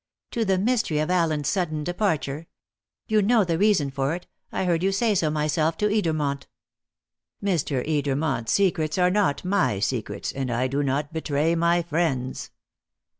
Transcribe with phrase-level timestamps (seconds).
[0.31, 2.47] "To the mystery of Allen's sudden departure.
[3.05, 4.25] You know the reason for it.
[4.51, 6.45] I heard you say so myself to Edermont."
[7.43, 7.87] "Mr.
[7.87, 12.49] Edermont's secrets are not my secrets, and I do not betray my friends."